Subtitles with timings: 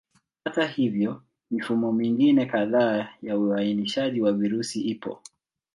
[0.45, 5.21] Hata hivyo, mifumo mingine kadhaa ya uainishaji wa virusi ipo.